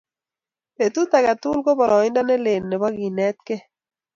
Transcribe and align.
Petut 0.75 1.09
age 1.17 1.33
tugul 1.41 1.61
ko 1.65 1.71
boroindo 1.79 2.21
ne 2.23 2.35
lel 2.45 2.63
nebo 2.67 2.87
kenetkei 2.97 3.61